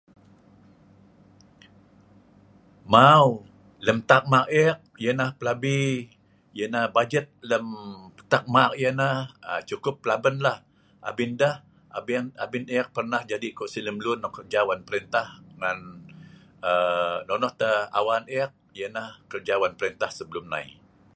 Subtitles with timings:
[2.93, 3.25] Mau,
[3.85, 6.07] lem tak' ma' eek ya'nah plabi'
[6.59, 7.65] ya'nah bajet lem
[8.31, 8.69] tak' ma'
[9.69, 10.53] cukup plaben la
[11.09, 11.55] abin ndeh
[12.45, 15.27] abin eek pernah jadi kok si' lemluen nok kerja wan perintah
[15.59, 15.79] ngan
[17.29, 18.23] nonoh tah awan
[18.79, 20.67] ya'nah kerja wan perintah sebelum nai.